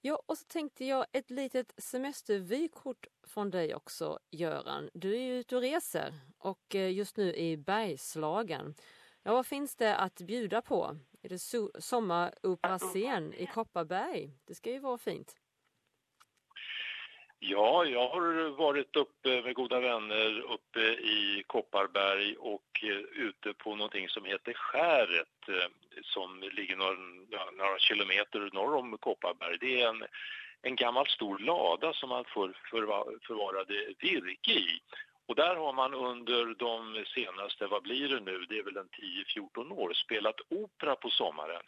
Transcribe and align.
Ja, 0.00 0.22
och 0.26 0.38
så 0.38 0.44
tänkte 0.44 0.84
jag 0.84 1.06
ett 1.12 1.30
litet 1.30 1.74
semestervykort 1.76 3.06
från 3.26 3.50
dig 3.50 3.74
också, 3.74 4.18
Göran. 4.30 4.90
Du 4.94 5.14
är 5.14 5.20
ju 5.20 5.38
ute 5.38 5.56
och 5.56 5.62
reser 5.62 6.14
och 6.38 6.74
eh, 6.74 6.92
just 6.92 7.16
nu 7.16 7.34
i 7.34 7.56
Bergslagen. 7.56 8.74
Ja, 9.22 9.32
vad 9.32 9.46
finns 9.46 9.76
det 9.76 9.96
att 9.96 10.20
bjuda 10.20 10.62
på? 10.62 10.96
Är 11.22 11.28
det 11.28 11.38
so 11.38 11.70
sommaroperascen 11.78 13.34
i 13.34 13.46
Kopparberg? 13.46 14.32
Det 14.44 14.54
ska 14.54 14.70
ju 14.70 14.78
vara 14.78 14.98
fint. 14.98 15.36
Ja, 17.40 17.84
jag 17.84 18.08
har 18.08 18.50
varit 18.50 18.96
uppe 18.96 19.42
med 19.42 19.54
goda 19.54 19.80
vänner 19.80 20.40
uppe 20.40 20.80
i 20.90 21.44
Kopparberg 21.46 22.36
och 22.36 22.84
eh, 22.84 23.22
ute 23.24 23.52
på 23.52 23.76
någonting 23.76 24.08
som 24.08 24.24
heter 24.24 24.52
Skäret 24.52 25.48
eh, 25.48 25.70
som 26.02 26.42
ligger 26.52 26.76
några, 26.76 27.50
några 27.50 27.78
kilometer 27.78 28.50
norr 28.52 28.74
om 28.74 28.98
Kopparberg. 28.98 29.58
Det 29.60 29.80
är 29.80 29.88
en, 29.88 30.04
en 30.62 30.76
gammal 30.76 31.06
stor 31.06 31.38
lada 31.38 31.92
som 31.92 32.08
man 32.08 32.24
för, 32.24 32.52
för, 32.70 32.80
förvarade 33.26 33.74
virke 33.98 34.52
i. 34.52 34.80
Och 35.26 35.34
där 35.34 35.56
har 35.56 35.72
man 35.72 35.94
under 35.94 36.54
de 36.54 37.04
senaste, 37.14 37.66
vad 37.66 37.82
blir 37.82 38.08
det 38.08 38.20
nu, 38.20 38.46
det 38.48 38.58
är 38.58 38.62
väl 38.62 38.76
en 38.76 38.88
10-14 39.36 39.72
år, 39.72 39.92
spelat 39.92 40.40
opera 40.48 40.96
på 40.96 41.10
sommaren. 41.10 41.62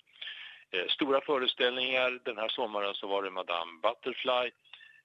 Eh, 0.71 0.87
stora 0.89 1.21
föreställningar, 1.21 2.21
den 2.25 2.39
här 2.39 2.49
sommaren 2.49 2.95
så 2.95 3.07
var 3.07 3.23
det 3.23 3.31
Madame 3.31 3.81
Butterfly 3.83 4.51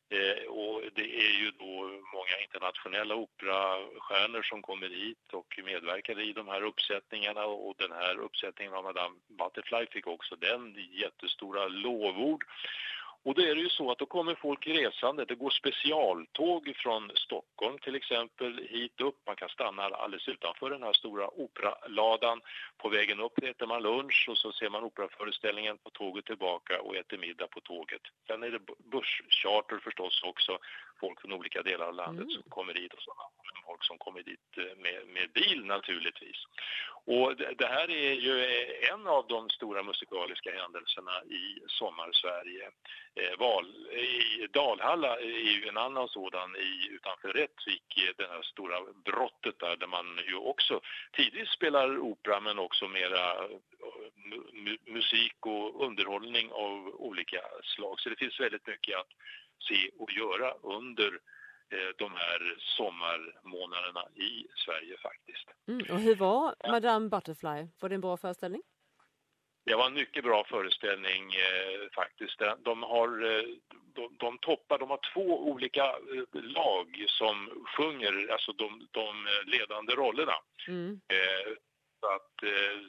Eh, 0.09 0.45
och 0.47 0.81
det 0.95 1.15
är 1.25 1.39
ju 1.39 1.51
då 1.59 1.73
många 2.13 2.35
internationella 2.43 3.15
operastjärnor 3.15 4.41
som 4.41 4.61
kommer 4.61 4.89
hit 4.89 5.33
och 5.33 5.59
medverkar 5.65 6.19
i 6.19 6.33
de 6.33 6.47
här 6.47 6.61
uppsättningarna 6.61 7.45
och 7.45 7.75
den 7.77 7.91
här 7.91 8.17
uppsättningen 8.19 8.73
av 8.73 8.83
Madame 8.83 9.15
Butterfly 9.27 9.85
fick 9.91 10.07
också 10.07 10.35
den 10.35 10.75
jättestora 10.91 11.67
lovord. 11.67 12.43
Och 13.25 13.34
då 13.34 13.41
är 13.41 13.55
det 13.55 13.61
ju 13.61 13.70
så 13.70 13.91
att 13.91 13.97
då 13.97 14.05
kommer 14.05 14.35
folk 14.35 14.67
resande. 14.67 15.25
Det 15.25 15.35
går 15.35 15.49
specialtåg 15.49 16.73
från 16.75 17.11
Stockholm 17.15 17.77
till 17.77 17.95
exempel 17.95 18.68
hit 18.70 19.01
upp. 19.01 19.18
Man 19.27 19.35
kan 19.35 19.49
stanna 19.49 19.84
alldeles 19.84 20.27
utanför 20.27 20.70
den 20.70 20.84
här 20.84 20.93
stora 20.93 21.27
operaladan. 21.27 22.41
På 22.77 22.90
vägen 22.90 23.20
upp 23.20 23.37
äter 23.43 23.68
man 23.68 23.84
lunch 23.84 24.27
och 24.29 24.37
så 24.37 24.51
ser 24.51 24.70
man 24.70 24.84
operaföreställningen 24.84 25.77
på 25.77 25.90
tåget 25.90 26.26
tillbaka 26.26 26.81
och 26.81 26.96
äter 26.96 27.18
middag 27.18 27.48
på 27.48 27.62
tåget. 27.62 28.01
Sen 28.27 28.43
är 28.43 28.51
det 28.51 28.59
busscharter 28.91 29.77
förstås 29.77 30.23
också. 30.23 30.57
Folk 30.99 31.21
från 31.21 31.34
olika 31.34 31.62
delar 31.62 31.85
av 31.87 31.93
landet 31.93 32.23
mm. 32.23 32.35
som 32.35 32.43
kommer 32.49 32.73
hit 32.73 32.93
och 32.93 33.01
sådana 33.01 33.23
folk 33.76 33.85
som 33.85 33.98
kommer 33.98 34.23
dit 34.23 34.57
eh, 34.57 34.77
med, 34.77 35.07
med 35.07 35.31
bil 35.34 35.65
naturligtvis. 35.65 36.40
Och 37.05 37.35
det, 37.37 37.54
det, 37.57 37.68
här 37.68 37.90
är 37.91 38.13
ju 38.13 38.43
eh, 38.43 38.93
en 38.93 39.07
av 39.07 39.27
de 39.27 39.49
stora 39.49 39.84
musikaliska 39.84 40.51
händelserna 40.62 41.23
i 41.23 41.59
sommarsverige. 41.68 42.65
Eh, 43.15 43.40
Val, 43.40 43.65
i 43.91 44.48
Dalhalla 44.53 45.20
är 45.20 45.55
ju 45.57 45.68
en 45.68 45.77
annan 45.77 46.07
sådan 46.07 46.55
i, 46.55 46.90
utanför 46.96 47.29
Rättvik, 47.34 47.87
eh, 47.98 48.13
det 48.18 48.27
här 48.27 48.41
stora 48.41 48.77
brottet 49.05 49.59
där, 49.59 49.76
där 49.77 49.87
man 49.87 50.05
ju 50.27 50.35
också 50.35 50.81
tidigt 51.12 51.49
spelar 51.49 51.99
opera 51.99 52.40
men 52.40 52.59
också 52.59 52.87
mera 52.87 53.48
mu 54.53 54.77
musik 54.85 55.46
och 55.46 55.85
underhållning 55.85 56.51
av 56.51 56.96
olika 57.09 57.41
slag. 57.63 57.99
Så 57.99 58.09
det 58.09 58.20
finns 58.20 58.40
väldigt 58.40 58.68
mycket 58.68 58.98
att 58.98 59.12
se 59.68 59.90
och 59.99 60.12
göra 60.12 60.53
under 60.63 61.20
de 61.98 62.12
här 62.12 62.55
sommarmånaderna 62.58 64.08
i 64.16 64.47
Sverige 64.56 64.97
faktiskt. 64.97 65.47
Mm, 65.68 65.85
och 65.90 66.00
hur 66.00 66.16
var 66.16 66.56
Madame 66.72 67.09
Butterfly? 67.09 67.68
Var 67.80 67.90
det 67.90 67.96
en 67.96 68.02
bra 68.02 68.18
föreställning? 68.18 68.62
Det 69.66 69.75
var 69.75 69.86
en 69.86 69.94
mycket 69.94 70.24
bra 70.24 70.44
föreställning 70.44 71.24
eh, 71.34 71.90
faktiskt. 71.96 72.41
De 72.59 72.84
har, 72.84 73.08
eh, 73.08 73.44
de, 73.94 74.16
de, 74.18 74.38
toppar, 74.38 74.80
de 74.80 74.90
har 74.90 75.00
två 75.13 75.50
olika 75.50 75.86
eh, 75.86 76.41
lag 76.41 77.06
som 77.08 77.66
sjunger, 77.78 78.31
alltså 78.31 78.52
de, 78.52 78.88
de 78.91 79.28
ledande 79.46 79.94
rollerna. 79.94 80.34
Mm. 80.68 81.02
Eh, 81.08 81.54
så 82.00 82.08
att, 82.16 82.44
eh, 82.44 82.80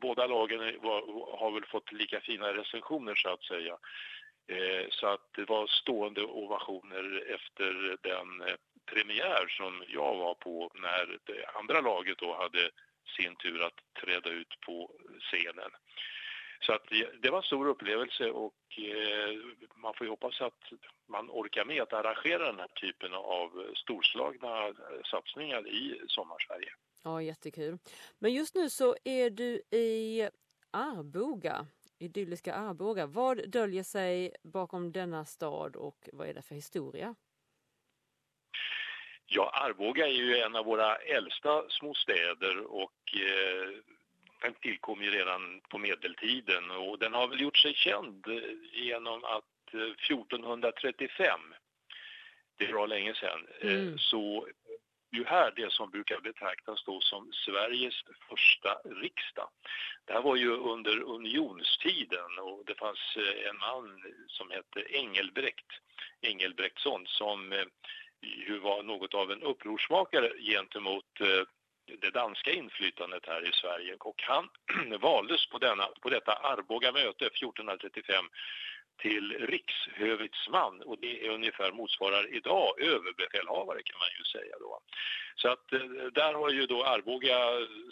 båda 0.00 0.26
lagen 0.26 0.58
var, 0.82 1.00
har 1.38 1.50
väl 1.50 1.64
fått 1.64 1.92
lika 1.92 2.20
fina 2.20 2.54
recensioner 2.54 3.14
så 3.14 3.28
att 3.28 3.44
säga. 3.44 3.76
Eh, 4.50 4.86
så 4.90 5.06
att 5.06 5.26
det 5.36 5.44
var 5.44 5.66
stående 5.66 6.22
ovationer 6.22 7.34
efter 7.34 7.96
den 8.02 8.48
eh, 8.48 8.56
premiär 8.86 9.48
som 9.48 9.84
jag 9.88 10.16
var 10.16 10.34
på 10.34 10.70
när 10.74 11.18
det 11.24 11.46
andra 11.58 11.80
laget 11.80 12.18
då 12.18 12.36
hade 12.36 12.70
sin 13.16 13.36
tur 13.36 13.62
att 13.62 13.80
träda 14.02 14.30
ut 14.30 14.60
på 14.66 14.90
scenen. 15.20 15.70
Så 16.60 16.72
att 16.72 16.86
det 17.22 17.30
var 17.30 17.38
en 17.38 17.42
stor 17.42 17.68
upplevelse 17.68 18.30
och 18.30 18.78
eh, 18.78 19.38
man 19.76 19.94
får 19.94 20.06
ju 20.06 20.10
hoppas 20.10 20.40
att 20.40 20.62
man 21.08 21.30
orkar 21.30 21.64
med 21.64 21.82
att 21.82 21.92
arrangera 21.92 22.46
den 22.46 22.58
här 22.58 22.68
typen 22.68 23.14
av 23.14 23.74
storslagna 23.76 24.66
eh, 24.68 24.74
satsningar 25.10 25.68
i 25.68 26.00
sommarsverige. 26.06 26.72
Ja, 27.04 27.22
jättekul. 27.22 27.78
Men 28.18 28.32
just 28.32 28.54
nu 28.54 28.70
så 28.70 28.96
är 29.04 29.30
du 29.30 29.62
i 29.78 30.28
Arboga, 30.70 31.66
idylliska 32.00 32.54
Arboga. 32.54 33.06
Vad 33.06 33.48
döljer 33.48 33.82
sig 33.82 34.36
bakom 34.42 34.92
denna 34.92 35.24
stad 35.24 35.76
och 35.76 36.08
vad 36.12 36.28
är 36.28 36.34
det 36.34 36.42
för 36.42 36.54
historia? 36.54 37.14
Ja, 39.26 39.50
Arboga 39.50 40.06
är 40.06 40.12
ju 40.12 40.36
en 40.36 40.56
av 40.56 40.64
våra 40.64 40.96
äldsta 40.96 41.68
små 41.68 41.94
städer 41.94 42.58
och 42.66 43.14
eh, 43.14 43.68
den 44.40 44.54
tillkom 44.54 45.02
ju 45.02 45.10
redan 45.10 45.60
på 45.68 45.78
medeltiden 45.78 46.70
och 46.70 46.98
den 46.98 47.14
har 47.14 47.28
väl 47.28 47.40
gjort 47.40 47.56
sig 47.56 47.74
känd 47.74 48.26
genom 48.72 49.24
att 49.24 49.74
eh, 49.74 49.80
1435, 49.80 51.40
det 52.56 52.64
är 52.64 52.72
bra 52.72 52.86
länge 52.86 53.14
sedan, 53.14 53.46
eh, 53.60 53.72
mm 53.72 53.98
ju 55.12 55.24
här 55.24 55.52
det 55.56 55.72
som 55.72 55.90
brukar 55.90 56.20
betraktas 56.20 56.84
då 56.84 57.00
som 57.00 57.32
Sveriges 57.32 57.94
första 58.28 58.74
riksdag. 58.84 59.48
Det 60.04 60.12
här 60.12 60.22
var 60.22 60.36
ju 60.36 60.50
under 60.50 61.00
unionstiden 61.00 62.38
och 62.38 62.62
det 62.66 62.74
fanns 62.74 63.16
eh, 63.16 63.50
en 63.50 63.58
man 63.58 64.02
som 64.26 64.50
hette 64.50 64.96
Engelbrekt, 64.96 65.70
Engelbrektsson 66.20 67.06
som 67.06 67.52
eh, 67.52 67.64
ju 68.20 68.58
var 68.58 68.82
något 68.82 69.14
av 69.14 69.32
en 69.32 69.42
upprorsmakare 69.42 70.30
gentemot 70.40 71.20
eh, 71.20 71.44
det 72.00 72.10
danska 72.10 72.50
inflytandet 72.50 73.26
här 73.26 73.48
i 73.48 73.52
Sverige 73.52 73.96
och 74.00 74.22
han 74.22 74.48
valdes 75.00 75.46
på, 75.46 75.58
denna, 75.58 75.86
på 76.00 76.10
detta 76.10 76.32
Arboga 76.32 76.92
möte 76.92 77.26
1435 77.26 78.24
till 79.00 79.26
rikshövitsman. 79.40 80.82
Och 80.82 80.98
det 81.00 81.26
är 81.26 81.30
ungefär 81.30 81.72
motsvarar 81.72 82.34
idag 82.34 82.80
överbefälhavare 82.80 83.82
kan 83.82 83.98
man 83.98 84.08
ju 84.18 84.24
säga 84.24 84.54
då. 84.60 84.80
Så 85.36 85.48
att 85.48 85.72
eh, 85.72 85.80
där 86.12 86.34
har 86.34 86.50
ju 86.50 86.66
då 86.66 86.84
Arboga 86.84 87.38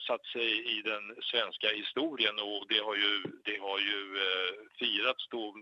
satt 0.06 0.26
sig 0.26 0.78
i 0.78 0.82
den 0.82 1.04
svenska 1.22 1.68
historien. 1.68 2.34
Och 2.38 2.64
det 2.68 2.78
har 2.78 2.94
ju, 2.94 3.22
det 3.44 3.58
har 3.60 3.78
ju 3.78 4.00
eh, 4.26 4.52
firats 4.78 5.28
då 5.28 5.54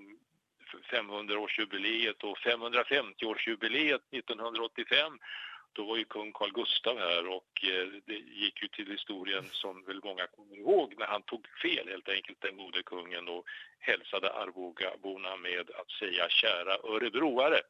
500-årsjubileet 0.93 2.25
och 2.25 2.39
550-årsjubileet 2.39 4.03
1985 4.11 5.19
då 5.73 5.85
var 5.85 5.97
ju 5.97 6.05
kung 6.05 6.33
Carl 6.33 6.53
Gustav 6.53 6.99
här 6.99 7.29
och 7.29 7.65
eh, 7.65 7.89
det 8.07 8.15
gick 8.15 8.63
ju 8.63 8.69
till 8.69 8.91
historien 8.91 9.45
som 9.53 9.85
väl 9.85 10.01
många 10.05 10.27
kommer 10.27 10.57
ihåg 10.57 10.95
när 10.99 11.07
han 11.07 11.23
tog 11.23 11.49
fel 11.63 11.89
helt 11.89 12.09
enkelt 12.09 12.41
den 12.41 12.57
gode 12.57 12.83
kungen 12.83 13.29
och 13.29 13.45
hälsade 13.79 14.33
Arbogaborna 14.33 15.37
med 15.37 15.71
att 15.71 15.91
säga 15.91 16.29
kära 16.29 16.75
örebroare. 16.75 17.61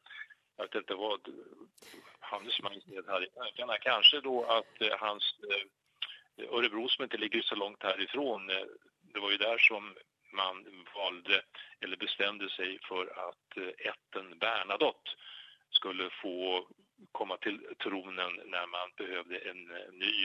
Jag 0.57 0.63
vet 0.63 0.75
inte 0.75 0.95
vad 0.95 1.19
Hannes 2.19 2.61
Majestät 2.61 3.07
hade 3.07 3.25
i 3.25 3.29
tankarna. 3.29 3.77
Kanske 3.77 4.21
då 4.21 4.43
att 4.43 4.81
eh, 4.81 4.97
hans 4.99 5.35
eh, 5.49 5.67
Örebro 6.49 6.89
som 6.89 7.03
inte 7.03 7.17
ligger 7.17 7.41
så 7.41 7.55
långt 7.55 7.83
härifrån, 7.83 8.47
det 9.13 9.19
var 9.19 9.31
ju 9.31 9.37
där 9.37 9.57
som 9.57 9.95
man 10.31 10.85
valde 10.95 11.41
eller 11.81 11.97
bestämde 11.97 12.49
sig 12.49 12.79
för 12.89 13.29
att 13.29 13.57
ätten 13.77 14.39
Bernadotte 14.39 15.11
skulle 15.69 16.09
få 16.09 16.67
komma 17.19 17.37
till 17.37 17.59
tronen 17.83 18.33
när 18.45 18.67
man 18.75 18.87
behövde 18.97 19.37
en 19.37 19.61
eh, 19.77 19.89
ny 20.03 20.15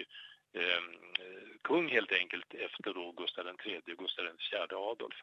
ehm, 0.61 0.89
eh, 1.21 1.49
kung 1.62 1.89
helt 1.89 2.12
enkelt 2.12 2.55
efter 2.55 2.94
då 2.94 3.12
Gustav 3.12 3.47
III 3.47 3.79
och 3.79 3.99
Gustav 4.03 4.25
IV 4.27 4.77
Adolf. 4.77 5.19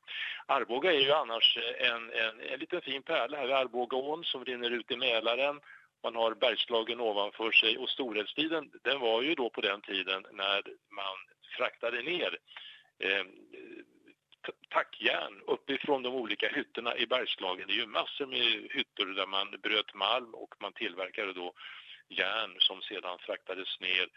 Arboga 0.45 0.93
är 0.93 0.99
ju 0.99 1.11
annars 1.11 1.57
eh, 1.57 1.91
en, 1.91 2.03
en, 2.23 2.35
en 2.51 2.59
liten 2.59 2.81
fin 2.81 3.03
pärla 3.03 3.37
här 3.37 3.47
vid 3.47 3.55
Arbogaån 3.55 4.23
som 4.23 4.45
rinner 4.45 4.71
ut 4.71 4.91
i 4.91 4.97
Mälaren. 4.97 5.59
Man 6.03 6.15
har 6.15 6.33
Bergslagen 6.33 6.99
ovanför 6.99 7.51
sig 7.51 7.77
och 7.77 7.89
storhetstiden 7.89 8.71
den 8.83 8.99
var 8.99 9.21
ju 9.21 9.35
då 9.35 9.49
på 9.49 9.61
den 9.61 9.81
tiden 9.81 10.25
när 10.31 10.61
man 10.99 11.17
fraktade 11.57 12.01
ner 12.01 12.37
eh, 12.99 13.25
tackjärn 14.69 15.41
uppifrån 15.47 16.03
de 16.03 16.13
olika 16.13 16.47
hytterna 16.47 16.97
i 16.97 17.07
Bergslagen. 17.07 17.67
Det 17.67 17.73
är 17.73 17.77
ju 17.77 17.87
massor 17.87 18.25
med 18.25 18.43
hytter 18.71 19.05
där 19.05 19.27
man 19.27 19.47
bröt 19.63 19.93
malm 19.93 20.33
och 20.33 20.55
man 20.59 20.73
tillverkade 20.73 21.33
då 21.33 21.53
järn 22.09 22.55
som 22.59 22.81
sedan 22.81 23.17
fraktades 23.19 23.79
ner 23.79 24.09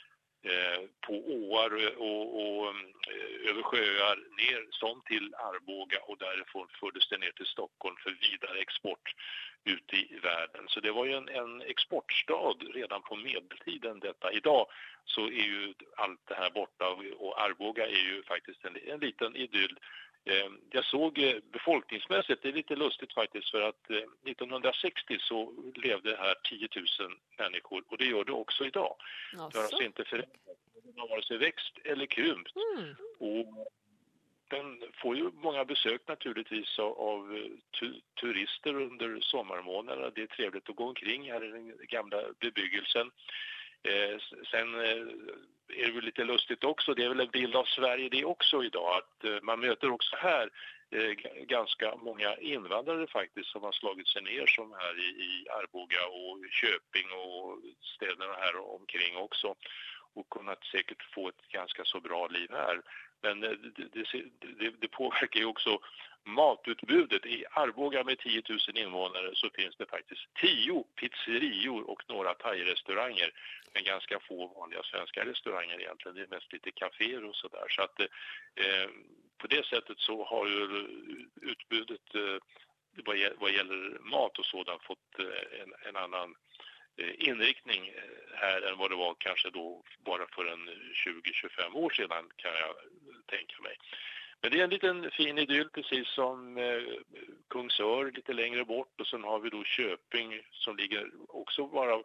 Eh, 0.45 0.83
på 1.07 1.15
åar 1.15 1.73
och, 1.99 2.25
och, 2.43 2.67
eh, 3.13 3.51
över 3.51 3.63
sjöar 3.63 4.17
ner 4.17 4.67
som 4.71 5.03
till 5.07 5.35
Arboga 5.35 5.99
och 6.09 6.19
därifrån 6.19 6.69
fördes 6.81 7.09
det 7.09 7.19
ner 7.19 7.33
till 7.33 7.47
Stockholm 7.47 7.97
för 7.97 8.11
vidare 8.11 8.59
export 8.59 9.15
ute 9.65 9.97
i 9.97 10.19
världen. 10.23 10.65
Så 10.69 10.81
det 10.81 10.93
var 10.93 11.05
ju 11.05 11.13
en, 11.13 11.29
en 11.29 11.63
exportstad 11.63 12.57
redan 12.75 13.03
på 13.03 13.17
medeltiden 13.17 14.01
detta. 14.01 14.33
Idag 14.33 14.67
så 15.05 15.27
är 15.27 15.45
ju 15.45 15.75
allt 15.97 16.21
det 16.25 16.35
här 16.35 16.51
borta 16.51 16.89
och 17.19 17.43
Arboga 17.43 17.87
är 17.87 18.05
ju 18.11 18.23
faktiskt 18.23 18.65
en, 18.65 18.77
en 18.87 19.01
liten 19.01 19.37
idyll 19.37 19.79
Eh, 20.25 20.51
jag 20.71 20.85
såg 20.85 21.19
eh, 21.19 21.37
befolkningsmässigt, 21.53 22.43
det 22.43 22.49
är 22.49 22.53
lite 22.53 22.77
lustigt 22.77 23.15
faktiskt 23.15 23.51
för 23.51 23.63
att 23.63 23.91
1960 24.27 25.15
eh, 25.15 25.19
så 25.21 25.53
levde 25.75 26.17
här 26.17 26.35
10 26.51 26.69
000 26.77 26.87
människor 27.39 27.85
och 27.89 27.99
det 27.99 28.05
gör 28.05 28.25
det 28.25 28.33
också 28.33 28.65
idag. 28.65 28.97
Alltså. 29.33 29.49
Det 29.49 29.59
har 29.59 29.65
alltså 29.65 29.83
inte 29.83 30.05
förändrats, 30.05 30.41
det 30.95 31.01
har 31.01 31.09
vare 31.09 31.23
sig 31.23 31.39
växt 31.39 31.79
eller 31.85 32.07
krympt. 32.07 32.53
Mm. 32.77 32.95
Och 33.19 33.69
den 34.53 34.83
får 35.03 35.17
ju 35.17 35.31
många 35.35 35.65
besök 35.65 36.01
naturligtvis 36.09 36.79
av 36.79 37.37
eh, 37.37 37.89
turister 38.21 38.75
under 38.75 39.21
sommarmånaderna. 39.21 40.11
Det 40.15 40.23
är 40.23 40.27
trevligt 40.27 40.71
att 40.71 40.77
gå 40.77 40.89
omkring 40.89 41.31
här 41.33 41.45
i 41.45 41.49
den 41.49 41.77
gamla 41.89 42.19
bebyggelsen. 42.41 43.11
Eh, 43.83 44.17
sen 44.51 44.75
eh, 44.75 45.07
är 45.81 45.87
det 45.87 45.93
väl 45.93 46.05
lite 46.05 46.25
lustigt 46.25 46.65
också, 46.65 46.95
det 46.95 47.05
är 47.05 47.09
väl 47.09 47.21
en 47.21 47.31
bild 47.31 47.57
av 47.57 47.65
Sverige 47.65 48.09
det 48.09 48.25
också 48.25 48.65
idag, 48.65 48.97
att 48.97 49.25
eh, 49.25 49.39
man 49.43 49.61
möter 49.61 49.91
också 49.91 50.17
här 50.17 50.51
eh, 50.91 51.13
ganska 51.47 51.97
många 51.97 52.37
invandrare 52.37 53.07
faktiskt 53.07 53.49
som 53.49 53.63
har 53.63 53.73
slagit 53.73 54.09
sig 54.09 54.23
ner 54.23 54.47
som 54.47 54.73
här 54.73 54.95
i, 54.99 55.09
i 55.29 55.49
Arboga 55.49 56.07
och 56.07 56.39
Köping 56.51 57.09
och 57.13 57.59
städerna 57.97 58.35
här 58.39 58.75
omkring 58.75 59.17
också 59.17 59.55
och 60.15 60.31
kunnat 60.31 60.65
säkert 60.65 61.03
få 61.15 61.29
ett 61.29 61.49
ganska 61.49 61.85
så 61.85 62.01
bra 62.01 62.27
liv 62.27 62.49
här. 62.51 62.81
Men 63.23 63.41
det, 63.41 63.57
det, 64.59 64.71
det, 64.81 64.89
påverkar 64.89 65.41
ju 65.41 65.47
också 65.47 65.79
matutbudet. 66.25 67.27
I 67.27 67.45
Arboga 67.51 68.05
med 68.05 68.19
10 68.19 68.43
000 68.49 68.59
invånare 68.75 69.31
så 69.35 69.51
finns 69.55 69.77
det 69.77 69.87
faktiskt 69.87 70.35
10 70.41 70.85
pizzerior 71.01 71.91
och 71.91 72.03
några 72.09 72.35
thai-restauranger 72.35 73.31
men 73.75 73.85
ganska 73.85 74.21
få 74.21 74.47
vanliga 74.47 74.83
svenska 74.83 75.25
restauranger 75.25 75.81
egentligen. 75.81 76.17
Det 76.17 76.23
är 76.23 76.37
mest 76.37 76.53
lite 76.53 76.71
kaféer 76.71 77.25
och 77.25 77.37
sådär. 77.37 77.67
Så 77.69 77.83
att 77.83 78.01
eh, 78.01 78.89
på 79.39 79.47
det 79.47 79.67
sättet 79.67 79.99
så 79.99 80.25
har 80.25 80.47
ju 80.47 80.63
utbudet 81.41 82.15
eh, 82.15 82.39
vad, 83.39 83.53
gäller 83.53 83.99
mat 84.01 84.39
och 84.39 84.47
sådant 84.47 84.83
fått 84.83 85.19
eh, 85.19 85.61
en, 85.63 85.73
en 85.89 85.97
annan 85.97 86.35
eh, 86.97 87.29
inriktning 87.29 87.89
eh, 87.89 88.35
här 88.35 88.63
än 88.63 88.79
vad 88.79 88.91
det 88.91 88.97
var 88.97 89.15
kanske 89.19 89.51
då 89.51 89.83
bara 90.05 90.27
för 90.35 90.47
en 90.47 90.69
20-25 90.69 91.75
år 91.75 91.91
sedan 91.91 92.25
kan 92.37 92.53
jag 92.53 92.75
tänka 93.37 93.63
mig. 93.63 93.77
Men 94.41 94.51
det 94.51 94.61
är 94.61 94.65
en 94.65 94.71
liten 94.71 95.11
fin 95.11 95.39
idyll 95.39 95.69
precis 95.69 96.09
som 96.09 96.59
eh, 96.59 96.83
Kungsör 97.51 98.11
lite 98.11 98.33
längre 98.33 98.65
bort 98.65 99.01
och 99.01 99.07
sen 99.07 99.25
har 99.25 99.41
vi 99.41 99.51
då 99.51 99.65
Köping 99.65 100.41
som 100.51 100.77
ligger 100.77 101.11
också 101.29 101.67
bara 101.67 102.03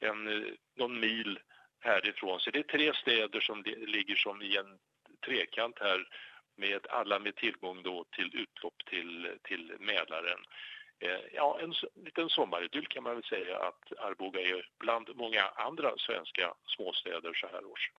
en, 0.00 0.26
eh, 0.26 0.52
någon 0.76 1.00
mil 1.00 1.38
härifrån. 1.80 2.40
Så 2.40 2.50
det 2.50 2.58
är 2.58 2.62
tre 2.62 2.92
städer 2.94 3.40
som 3.40 3.62
ligger 3.86 4.16
som 4.16 4.42
i 4.42 4.56
en 4.56 4.78
trekant 5.26 5.78
här 5.80 6.08
med 6.56 6.86
alla 6.90 7.18
med 7.18 7.36
tillgång 7.36 7.82
då 7.82 8.04
till 8.04 8.30
utlopp 8.34 8.84
till, 8.90 9.38
till 9.42 9.72
Mälaren. 9.78 10.40
Eh, 10.98 11.20
ja, 11.32 11.58
en 11.62 11.74
liten 12.04 12.28
sommaridyll 12.28 12.86
kan 12.86 13.02
man 13.02 13.14
väl 13.14 13.24
säga 13.24 13.58
att 13.58 13.98
Arboga 13.98 14.40
är 14.40 14.68
bland 14.78 15.16
många 15.16 15.42
andra 15.42 15.92
svenska 15.98 16.54
småstäder 16.66 17.34
så 17.34 17.46
här 17.46 17.64
års. 17.64 17.90